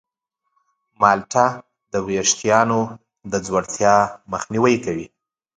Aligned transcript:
مالټه 1.01 1.47
د 1.91 1.93
ویښتانو 2.07 2.81
د 3.31 3.33
ځوړتیا 3.47 3.95
مخنیوی 4.31 4.75
کوي. 4.85 5.07